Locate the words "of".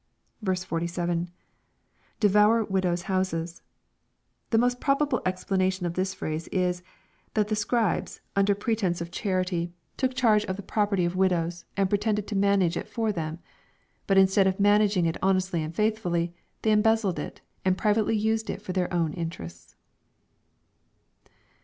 5.85-5.93, 8.99-9.11, 10.45-10.55, 11.05-11.15, 14.47-14.59